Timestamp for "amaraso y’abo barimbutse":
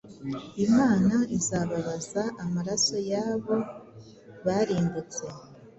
2.43-5.23